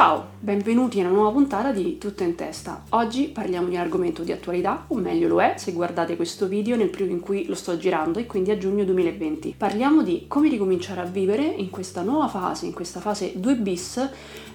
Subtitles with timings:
[0.00, 2.84] Ciao, benvenuti a una nuova puntata di Tutto in testa.
[2.88, 6.74] Oggi parliamo di un argomento di attualità, o meglio lo è se guardate questo video
[6.74, 9.56] nel periodo in cui lo sto girando e quindi a giugno 2020.
[9.58, 14.08] Parliamo di come ricominciare a vivere in questa nuova fase, in questa fase 2 bis,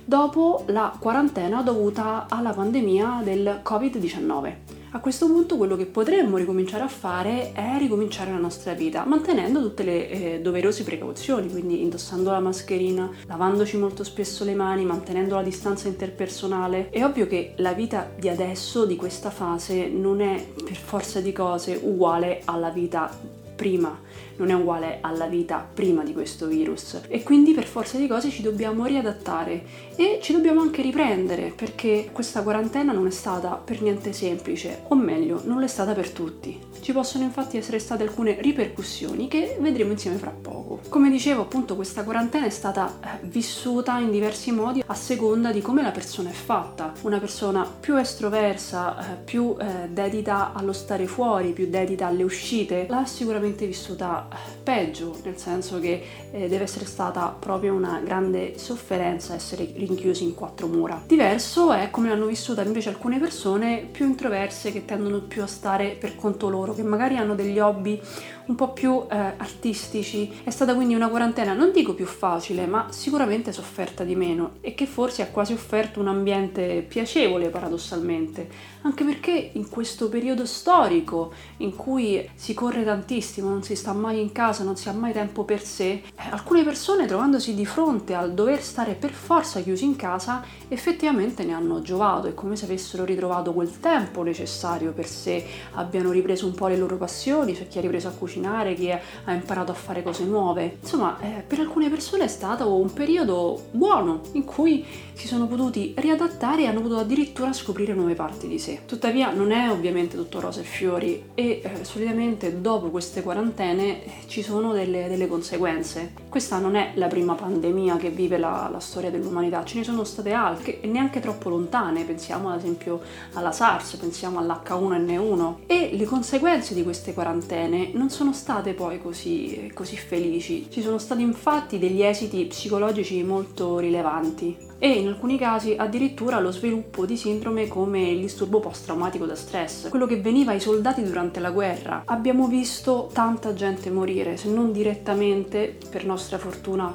[0.03, 4.53] dopo la quarantena dovuta alla pandemia del Covid-19.
[4.91, 9.61] A questo punto quello che potremmo ricominciare a fare è ricominciare la nostra vita, mantenendo
[9.61, 15.35] tutte le eh, doverose precauzioni, quindi indossando la mascherina, lavandoci molto spesso le mani, mantenendo
[15.35, 16.89] la distanza interpersonale.
[16.89, 21.33] È ovvio che la vita di adesso, di questa fase, non è per forza di
[21.33, 23.99] cose uguale alla vita prima,
[24.37, 28.29] non è uguale alla vita prima di questo virus e quindi per forza di cose
[28.29, 29.63] ci dobbiamo riadattare
[29.95, 34.95] e ci dobbiamo anche riprendere perché questa quarantena non è stata per niente semplice, o
[34.95, 36.59] meglio, non l'è stata per tutti.
[36.81, 40.81] Ci possono infatti essere state alcune ripercussioni che vedremo insieme fra poco.
[40.89, 45.61] Come dicevo, appunto, questa quarantena è stata eh, vissuta in diversi modi a seconda di
[45.61, 46.93] come la persona è fatta.
[47.01, 52.85] Una persona più estroversa, eh, più eh, dedita allo stare fuori, più dedita alle uscite,
[52.87, 54.27] l'ha sicuramente vissuta
[54.63, 60.33] peggio, nel senso che eh, deve essere stata proprio una grande sofferenza essere rinchiusi in
[60.33, 61.01] quattro mura.
[61.05, 65.95] Diverso è come l'hanno vissuta invece alcune persone più introverse che tendono più a stare
[65.99, 68.01] per conto loro, che magari hanno degli hobby
[68.47, 70.41] un po' più eh, artistici.
[70.43, 74.73] È stata quindi una quarantena, non dico più facile, ma sicuramente sofferta di meno e
[74.75, 78.47] che forse ha quasi offerto un ambiente piacevole paradossalmente,
[78.81, 84.21] anche perché in questo periodo storico in cui si corre tantissimo, non si sta mai
[84.21, 88.13] in casa, non si ha mai tempo per sé, eh, alcune persone trovandosi di fronte
[88.13, 92.65] al dover stare per forza chiusi in casa effettivamente ne hanno giovato, è come se
[92.65, 97.67] avessero ritrovato quel tempo necessario per sé, abbiano ripreso un po' le loro passioni, c'è
[97.67, 100.77] chi ha ripreso a cucinare cucinare, chi ha imparato a fare cose nuove.
[100.81, 105.93] Insomma, eh, per alcune persone è stato un periodo buono in cui si sono potuti
[105.97, 108.81] riadattare e hanno potuto addirittura scoprire nuove parti di sé.
[108.85, 114.43] Tuttavia non è ovviamente tutto rose e fiori e eh, solitamente dopo queste quarantene ci
[114.43, 116.13] sono delle, delle, conseguenze.
[116.29, 120.03] Questa non è la prima pandemia che vive la, la storia dell'umanità, ce ne sono
[120.03, 123.01] state altre e neanche troppo lontane, pensiamo ad esempio
[123.33, 129.71] alla SARS, pensiamo all'H1N1 e le conseguenze di queste quarantene non sono state poi così,
[129.73, 130.67] così felici.
[130.69, 136.51] Ci sono stati infatti degli esiti psicologici molto rilevanti e in alcuni casi addirittura lo
[136.51, 141.39] sviluppo di sindrome come il disturbo post-traumatico da stress, quello che veniva ai soldati durante
[141.39, 142.03] la guerra.
[142.05, 146.93] Abbiamo visto tanta gente morire, se non direttamente, per nostra fortuna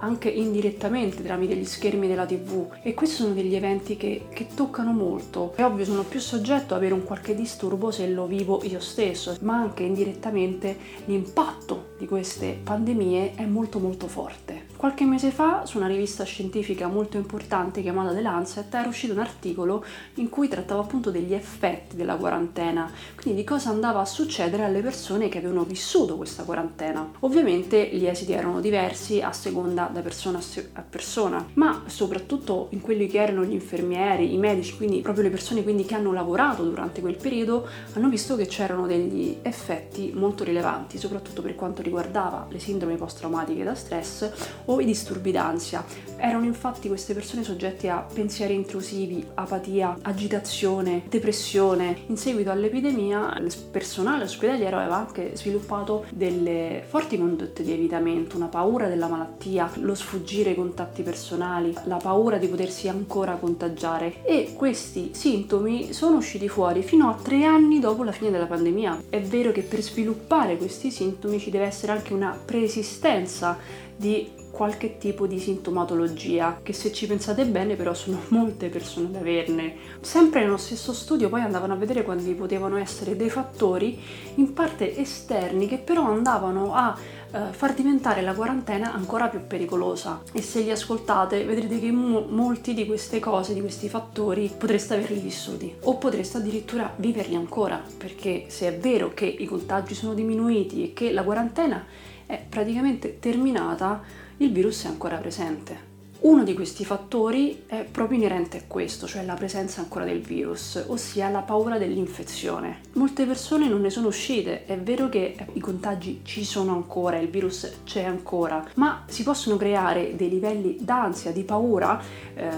[0.00, 4.92] anche indirettamente tramite gli schermi della tv e questi sono degli eventi che, che toccano
[4.92, 5.52] molto.
[5.54, 9.36] È ovvio sono più soggetto ad avere un qualche disturbo se lo vivo io stesso,
[9.42, 14.59] ma anche indirettamente l'impatto di queste pandemie è molto molto forte.
[14.80, 19.18] Qualche mese fa su una rivista scientifica molto importante chiamata The Lancet era uscito un
[19.18, 24.64] articolo in cui trattava appunto degli effetti della quarantena, quindi di cosa andava a succedere
[24.64, 27.10] alle persone che avevano vissuto questa quarantena.
[27.18, 30.40] Ovviamente gli esiti erano diversi a seconda da persona
[30.72, 35.30] a persona, ma soprattutto in quelli che erano gli infermieri, i medici, quindi proprio le
[35.30, 40.96] persone che hanno lavorato durante quel periodo, hanno visto che c'erano degli effetti molto rilevanti,
[40.96, 44.30] soprattutto per quanto riguardava le sindrome post-traumatiche da stress
[44.70, 45.84] o i disturbi d'ansia.
[46.16, 52.02] Erano infatti queste persone soggette a pensieri intrusivi, apatia, agitazione, depressione.
[52.06, 58.48] In seguito all'epidemia il personale ospedaliero aveva anche sviluppato delle forti condotte di evitamento, una
[58.48, 64.52] paura della malattia, lo sfuggire ai contatti personali, la paura di potersi ancora contagiare e
[64.54, 69.04] questi sintomi sono usciti fuori fino a tre anni dopo la fine della pandemia.
[69.08, 73.56] È vero che per sviluppare questi sintomi ci deve essere anche una preesistenza
[73.96, 79.16] di qualche tipo di sintomatologia, che se ci pensate bene però sono molte persone ad
[79.16, 79.74] averne.
[80.00, 83.98] Sempre nello stesso studio poi andavano a vedere quali potevano essere dei fattori
[84.34, 86.96] in parte esterni che però andavano a
[87.32, 92.26] eh, far diventare la quarantena ancora più pericolosa e se li ascoltate vedrete che mo-
[92.28, 97.82] molti di queste cose, di questi fattori potreste averli vissuti o potreste addirittura viverli ancora
[97.96, 101.84] perché se è vero che i contagi sono diminuiti e che la quarantena
[102.26, 104.02] è praticamente terminata,
[104.38, 105.89] il virus è ancora presente.
[106.22, 110.84] Uno di questi fattori è proprio inerente a questo, cioè la presenza ancora del virus,
[110.88, 112.80] ossia la paura dell'infezione.
[112.92, 117.30] Molte persone non ne sono uscite, è vero che i contagi ci sono ancora, il
[117.30, 121.98] virus c'è ancora, ma si possono creare dei livelli d'ansia, di paura
[122.34, 122.48] eh,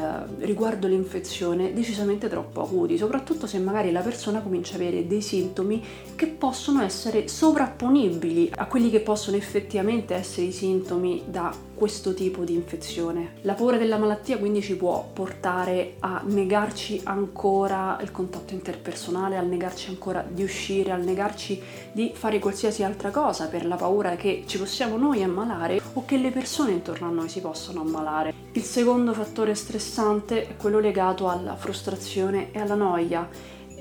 [0.40, 5.84] riguardo l'infezione decisamente troppo acuti, soprattutto se magari la persona comincia ad avere dei sintomi
[6.16, 12.44] che possono essere sovrapponibili a quelli che possono effettivamente essere i sintomi da questo tipo
[12.44, 13.32] di infezione.
[13.42, 19.42] La paura della malattia quindi ci può portare a negarci ancora il contatto interpersonale, a
[19.42, 21.60] negarci ancora di uscire, a negarci
[21.92, 26.16] di fare qualsiasi altra cosa per la paura che ci possiamo noi ammalare o che
[26.16, 28.32] le persone intorno a noi si possano ammalare.
[28.52, 33.28] Il secondo fattore stressante è quello legato alla frustrazione e alla noia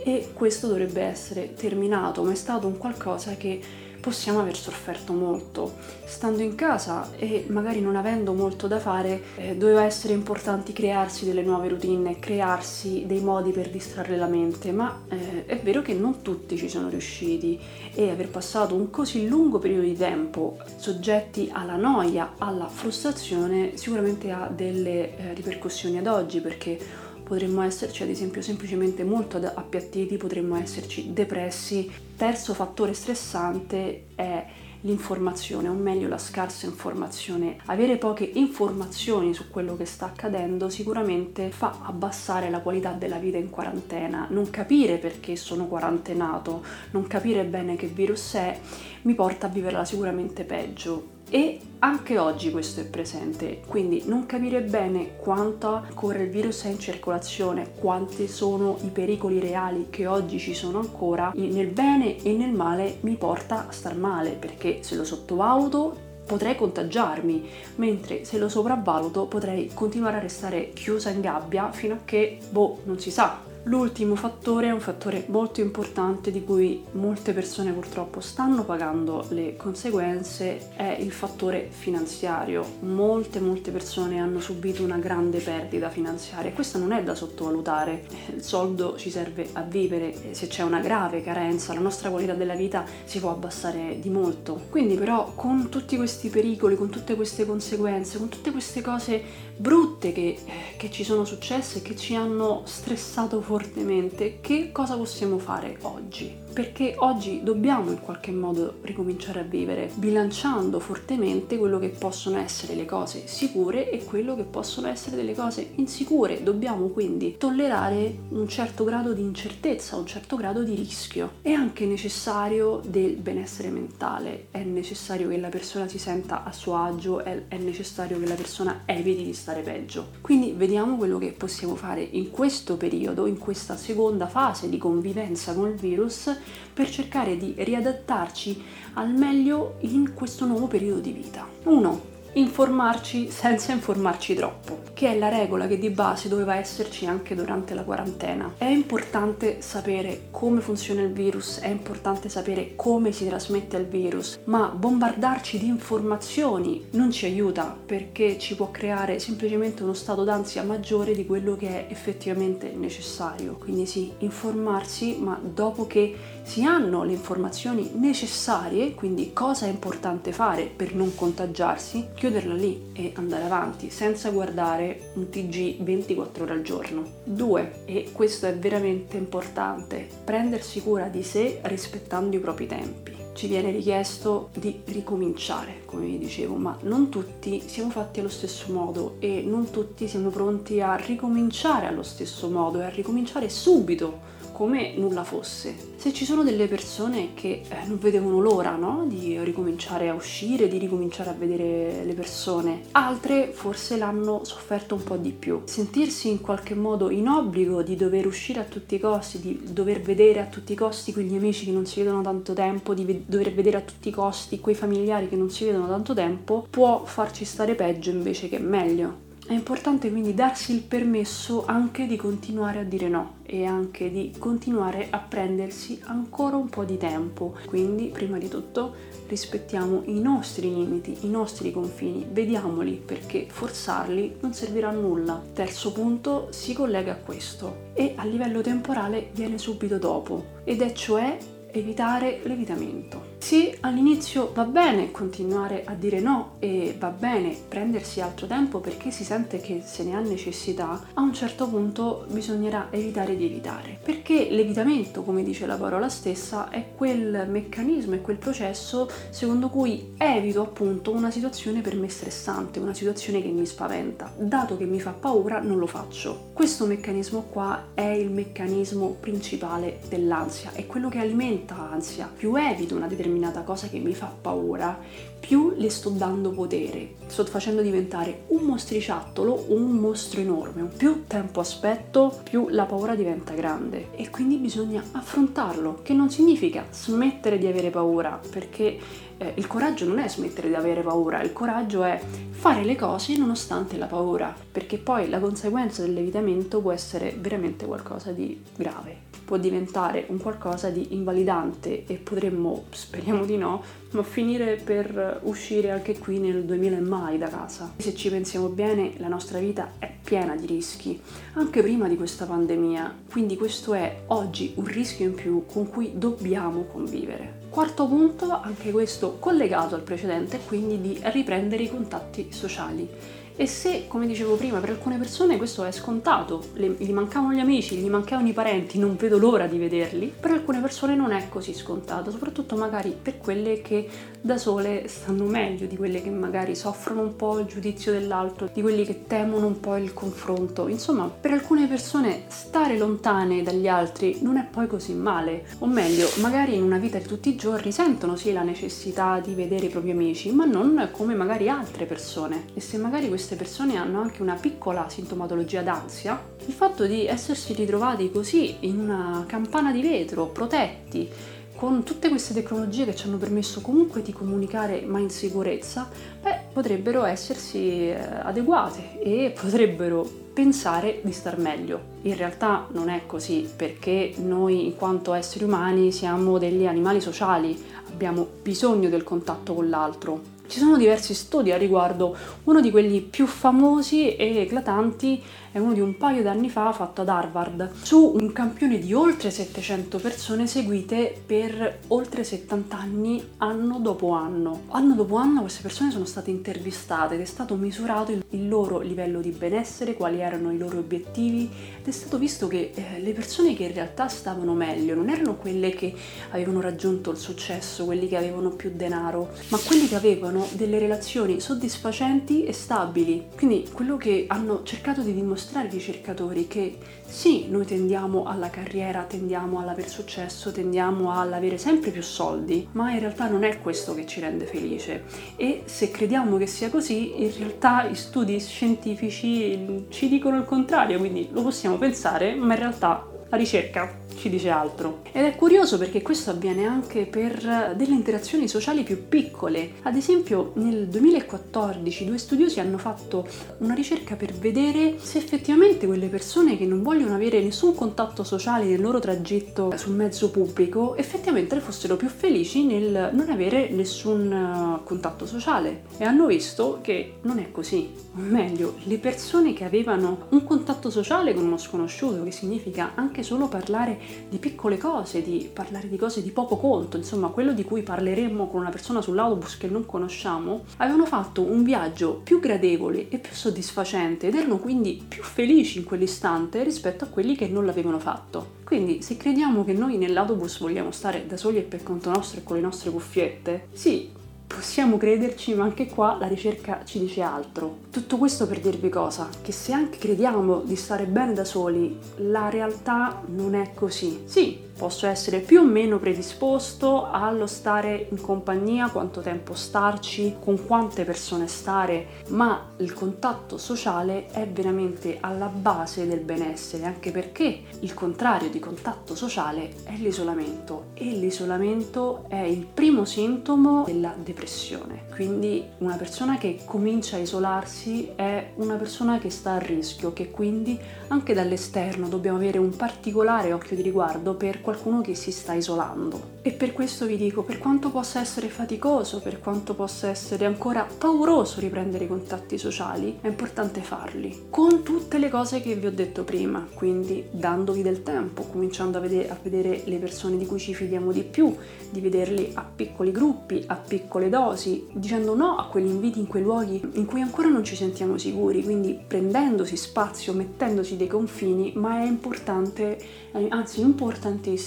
[0.04, 5.76] e questo dovrebbe essere terminato, ma è stato un qualcosa che possiamo aver sofferto molto.
[6.04, 11.24] Stando in casa e magari non avendo molto da fare, eh, doveva essere importante crearsi
[11.24, 15.94] delle nuove routine, crearsi dei modi per distrarre la mente, ma eh, è vero che
[15.94, 17.58] non tutti ci sono riusciti
[17.94, 24.32] e aver passato un così lungo periodo di tempo soggetti alla noia, alla frustrazione, sicuramente
[24.32, 30.58] ha delle eh, ripercussioni ad oggi perché potremmo esserci ad esempio semplicemente molto appiattiti, potremmo
[30.58, 31.90] esserci depressi.
[32.18, 34.46] Terzo fattore stressante è
[34.82, 37.56] l'informazione, o meglio la scarsa informazione.
[37.68, 43.38] Avere poche informazioni su quello che sta accadendo sicuramente fa abbassare la qualità della vita
[43.38, 44.28] in quarantena.
[44.30, 48.60] Non capire perché sono quarantenato, non capire bene che virus è,
[49.04, 54.62] mi porta a viverla sicuramente peggio e anche oggi questo è presente, quindi non capire
[54.62, 60.38] bene quanto ancora il virus è in circolazione, quanti sono i pericoli reali che oggi
[60.38, 64.96] ci sono ancora, nel bene e nel male mi porta a star male, perché se
[64.96, 65.96] lo sottovaluto
[66.26, 72.00] potrei contagiarmi, mentre se lo sopravvaluto potrei continuare a restare chiusa in gabbia fino a
[72.04, 77.32] che, boh, non si sa, L'ultimo fattore è un fattore molto importante di cui molte
[77.32, 82.66] persone purtroppo stanno pagando le conseguenze, è il fattore finanziario.
[82.80, 88.04] Molte molte persone hanno subito una grande perdita finanziaria e questo non è da sottovalutare.
[88.34, 92.56] Il soldo ci serve a vivere, se c'è una grave carenza la nostra qualità della
[92.56, 94.60] vita si può abbassare di molto.
[94.72, 100.12] Quindi però con tutti questi pericoli, con tutte queste conseguenze, con tutte queste cose brutte
[100.12, 100.40] che,
[100.78, 106.34] che ci sono successe e che ci hanno stressato fortemente, che cosa possiamo fare oggi?
[106.54, 112.76] Perché oggi dobbiamo in qualche modo ricominciare a vivere bilanciando fortemente quello che possono essere
[112.76, 116.44] le cose sicure e quello che possono essere delle cose insicure.
[116.44, 121.32] Dobbiamo quindi tollerare un certo grado di incertezza, un certo grado di rischio.
[121.42, 126.76] È anche necessario del benessere mentale, è necessario che la persona si senta a suo
[126.76, 130.08] agio, è, necessario che la persona eviti di stare peggio.
[130.22, 135.54] Quindi vediamo quello che possiamo fare in questo periodo, in questa seconda fase di convivenza
[135.54, 136.40] con il virus
[136.74, 141.48] per cercare di riadattarci al meglio in questo nuovo periodo di vita.
[141.64, 147.36] 1 informarci senza informarci troppo, che è la regola che di base doveva esserci anche
[147.36, 148.54] durante la quarantena.
[148.58, 154.40] È importante sapere come funziona il virus, è importante sapere come si trasmette il virus,
[154.46, 160.64] ma bombardarci di informazioni non ci aiuta perché ci può creare semplicemente uno stato d'ansia
[160.64, 163.58] maggiore di quello che è effettivamente necessario.
[163.60, 170.32] Quindi sì, informarsi, ma dopo che si hanno le informazioni necessarie, quindi cosa è importante
[170.32, 176.54] fare per non contagiarsi, chiuderla lì e andare avanti senza guardare un TG 24 ore
[176.54, 177.04] al giorno.
[177.24, 177.86] 2.
[177.86, 183.16] E questo è veramente importante, prendersi cura di sé rispettando i propri tempi.
[183.34, 188.72] Ci viene richiesto di ricominciare, come vi dicevo, ma non tutti siamo fatti allo stesso
[188.72, 194.41] modo e non tutti siamo pronti a ricominciare allo stesso modo e a ricominciare subito
[194.62, 195.76] come nulla fosse.
[195.96, 199.06] Se ci sono delle persone che eh, non vedevano l'ora no?
[199.08, 205.02] di ricominciare a uscire, di ricominciare a vedere le persone, altre forse l'hanno sofferto un
[205.02, 205.62] po' di più.
[205.64, 210.00] Sentirsi in qualche modo in obbligo di dover uscire a tutti i costi, di dover
[210.00, 213.24] vedere a tutti i costi quegli amici che non si vedono tanto tempo, di ve-
[213.26, 217.04] dover vedere a tutti i costi quei familiari che non si vedono tanto tempo, può
[217.04, 219.30] farci stare peggio invece che meglio.
[219.44, 224.34] È importante quindi darsi il permesso anche di continuare a dire no e anche di
[224.38, 227.56] continuare a prendersi ancora un po' di tempo.
[227.66, 228.94] Quindi, prima di tutto,
[229.28, 235.42] rispettiamo i nostri limiti, i nostri confini, vediamoli perché forzarli non servirà a nulla.
[235.54, 240.94] Terzo punto si collega a questo e a livello temporale viene subito dopo ed è
[240.94, 241.38] cioè
[241.72, 243.31] evitare l'evitamento.
[243.42, 249.10] Sì, all'inizio va bene continuare a dire no e va bene prendersi altro tempo perché
[249.10, 253.98] si sente che se ne ha necessità, a un certo punto bisognerà evitare di evitare.
[254.02, 260.14] Perché l'evitamento, come dice la parola stessa, è quel meccanismo, è quel processo secondo cui
[260.18, 264.32] evito appunto una situazione per me stressante, una situazione che mi spaventa.
[264.38, 266.52] Dato che mi fa paura, non lo faccio.
[266.54, 272.32] Questo meccanismo qua è il meccanismo principale dell'ansia, è quello che alimenta l'ansia.
[272.34, 274.98] Più evito una determinata determinata cosa che mi fa paura,
[275.40, 280.84] più le sto dando potere, sto facendo diventare un mostriciattolo un mostro enorme.
[280.84, 286.86] Più tempo aspetto, più la paura diventa grande e quindi bisogna affrontarlo, che non significa
[286.92, 289.00] smettere di avere paura, perché
[289.38, 292.22] eh, il coraggio non è smettere di avere paura, il coraggio è
[292.52, 298.32] fare le cose nonostante la paura, perché poi la conseguenza dell'evitamento può essere veramente qualcosa
[298.32, 304.76] di grave può diventare un qualcosa di invalidante e potremmo, speriamo di no, ma finire
[304.76, 307.94] per uscire anche qui nel 2000 e mai da casa.
[307.98, 311.20] Se ci pensiamo bene, la nostra vita è piena di rischi,
[311.54, 316.12] anche prima di questa pandemia, quindi questo è oggi un rischio in più con cui
[316.16, 317.60] dobbiamo convivere.
[317.70, 323.40] Quarto punto, anche questo collegato al precedente, quindi di riprendere i contatti sociali.
[323.56, 327.60] E se, come dicevo prima, per alcune persone questo è scontato, le, gli mancavano gli
[327.60, 331.48] amici, gli mancavano i parenti, non vedo l'ora di vederli, per alcune persone non è
[331.50, 334.08] così scontato, soprattutto magari per quelle che
[334.42, 338.82] da sole stanno meglio, di quelle che magari soffrono un po' il giudizio dell'altro, di
[338.82, 340.88] quelli che temono un po' il confronto.
[340.88, 346.28] Insomma, per alcune persone stare lontane dagli altri non è poi così male, o meglio,
[346.38, 349.90] magari in una vita di tutti i giorni sentono sì la necessità di vedere i
[349.90, 352.66] propri amici, ma non come magari altre persone.
[352.74, 357.26] E se magari queste queste persone hanno anche una piccola sintomatologia d'ansia, il fatto di
[357.26, 361.28] essersi ritrovati così in una campana di vetro, protetti,
[361.76, 366.08] con tutte queste tecnologie che ci hanno permesso comunque di comunicare ma in sicurezza,
[366.40, 372.20] beh, potrebbero essersi eh, adeguate e potrebbero pensare di star meglio.
[372.22, 377.76] In realtà non è così perché noi in quanto esseri umani siamo degli animali sociali,
[378.08, 383.20] abbiamo bisogno del contatto con l'altro ci sono diversi studi a riguardo, uno di quelli
[383.20, 388.36] più famosi e eclatanti è uno di un paio d'anni fa fatto ad Harvard su
[388.38, 394.82] un campione di oltre 700 persone seguite per oltre 70 anni anno dopo anno.
[394.90, 399.40] Anno dopo anno queste persone sono state intervistate ed è stato misurato il loro livello
[399.40, 401.70] di benessere, quali erano i loro obiettivi
[402.02, 405.56] ed è stato visto che eh, le persone che in realtà stavano meglio non erano
[405.56, 406.14] quelle che
[406.50, 411.60] avevano raggiunto il successo, quelli che avevano più denaro, ma quelli che avevano delle relazioni
[411.60, 413.48] soddisfacenti e stabili.
[413.56, 419.24] Quindi quello che hanno cercato di dimostrare ai ricercatori che sì, noi tendiamo alla carriera,
[419.24, 424.26] tendiamo all'aver successo, tendiamo all'avere sempre più soldi, ma in realtà non è questo che
[424.26, 425.24] ci rende felice.
[425.56, 431.20] E se crediamo che sia così, in realtà i studi scientifici ci dicono il contrario,
[431.20, 435.20] quindi lo possiamo pensare, ma in realtà la ricerca ci dice altro.
[435.32, 439.92] Ed è curioso perché questo avviene anche per delle interazioni sociali più piccole.
[440.02, 443.48] Ad esempio, nel 2014 due studiosi hanno fatto
[443.80, 448.86] una ricerca per vedere se effettivamente quelle persone che non vogliono avere nessun contatto sociale
[448.86, 455.04] nel loro tragitto sul mezzo pubblico effettivamente fossero più felici nel non avere nessun eh,
[455.04, 456.04] contatto sociale.
[456.18, 458.10] E hanno visto che non è così.
[458.36, 463.44] O meglio, le persone che avevano un contatto sociale con uno sconosciuto, che significa anche
[463.44, 467.84] solo parlare di piccole cose, di parlare di cose di poco conto, insomma quello di
[467.84, 473.30] cui parleremmo con una persona sull'autobus che non conosciamo, avevano fatto un viaggio più gradevole
[473.30, 477.86] e più soddisfacente ed erano quindi più felici in quell'istante rispetto a quelli che non
[477.86, 478.80] l'avevano fatto.
[478.84, 482.64] Quindi se crediamo che noi nell'autobus vogliamo stare da soli e per conto nostro e
[482.64, 484.40] con le nostre cuffiette, sì,
[484.74, 487.98] possiamo crederci, ma anche qua la ricerca ci dice altro.
[488.12, 489.50] Tutto questo per dirvi cosa?
[489.62, 494.42] Che se anche crediamo di stare bene da soli, la realtà non è così.
[494.46, 500.86] Sì, posso essere più o meno predisposto allo stare in compagnia, quanto tempo starci, con
[500.86, 507.82] quante persone stare, ma il contatto sociale è veramente alla base del benessere, anche perché
[508.02, 515.24] il contrario di contatto sociale è l'isolamento e l'isolamento è il primo sintomo della depressione.
[515.34, 520.52] Quindi una persona che comincia a isolarsi è una persona che sta a rischio, che
[520.52, 525.74] quindi anche dall'esterno dobbiamo avere un particolare occhio di riguardo per qualcuno che si sta
[525.74, 526.60] isolando.
[526.62, 531.08] E per questo vi dico, per quanto possa essere faticoso, per quanto possa essere ancora
[531.18, 534.68] pauroso riprendere i contatti sociali, è importante farli.
[534.70, 539.22] Con tutte le cose che vi ho detto prima, quindi dandovi del tempo, cominciando a
[539.22, 541.76] vedere, a vedere le persone di cui ci fidiamo di più,
[542.10, 546.64] di vederli a piccoli gruppi, a piccole dosi, dicendo no a quegli inviti in quei
[546.64, 552.20] luoghi in cui ancora non ci sentiamo sicuri, quindi prendendosi spazio, mettendosi dei confini, ma
[552.20, 553.18] è importante,
[553.54, 554.81] eh, anzi importantissimo,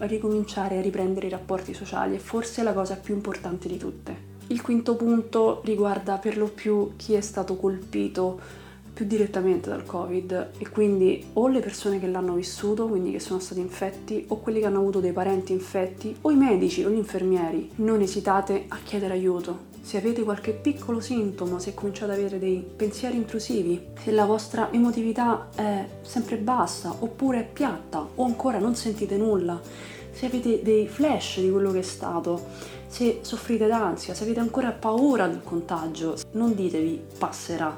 [0.00, 4.28] ricominciare a riprendere i rapporti sociali, è forse la cosa più importante di tutte.
[4.48, 8.40] Il quinto punto riguarda per lo più chi è stato colpito
[8.92, 13.38] più direttamente dal Covid e quindi o le persone che l'hanno vissuto, quindi che sono
[13.38, 16.96] stati infetti, o quelli che hanno avuto dei parenti infetti, o i medici o gli
[16.96, 17.70] infermieri.
[17.76, 19.69] Non esitate a chiedere aiuto.
[19.82, 24.72] Se avete qualche piccolo sintomo, se cominciate ad avere dei pensieri intrusivi, se la vostra
[24.72, 29.60] emotività è sempre bassa oppure è piatta o ancora non sentite nulla,
[30.12, 32.46] se avete dei flash di quello che è stato,
[32.86, 37.76] se soffrite d'ansia, se avete ancora paura del contagio, non ditevi passerà,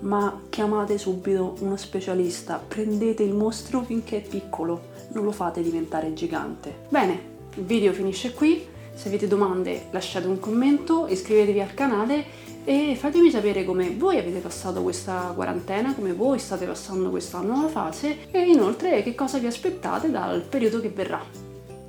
[0.00, 6.12] ma chiamate subito uno specialista, prendete il mostro finché è piccolo, non lo fate diventare
[6.14, 6.84] gigante.
[6.88, 7.20] Bene,
[7.56, 8.66] il video finisce qui,
[9.00, 12.22] se avete domande lasciate un commento, iscrivetevi al canale
[12.64, 17.68] e fatemi sapere come voi avete passato questa quarantena, come voi state passando questa nuova
[17.68, 21.24] fase e inoltre che cosa vi aspettate dal periodo che verrà.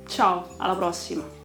[0.06, 1.40] Ciao, alla prossima!